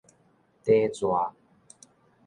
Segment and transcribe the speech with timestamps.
[0.63, 1.05] 短逝